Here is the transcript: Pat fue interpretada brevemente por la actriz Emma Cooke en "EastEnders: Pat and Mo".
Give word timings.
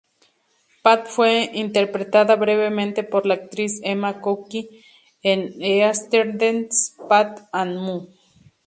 Pat 0.81 1.05
fue 1.07 1.51
interpretada 1.53 2.35
brevemente 2.35 3.03
por 3.03 3.27
la 3.27 3.35
actriz 3.35 3.79
Emma 3.83 4.19
Cooke 4.19 4.67
en 5.21 5.61
"EastEnders: 5.61 6.97
Pat 7.07 7.41
and 7.51 7.77
Mo". 7.77 8.07